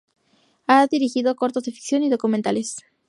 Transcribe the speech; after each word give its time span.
Ha 0.65 0.87
dirigido 0.87 1.35
cortos 1.35 1.63
de 1.65 1.71
ficción 1.73 2.01
y 2.01 2.09
documentales. 2.09 2.77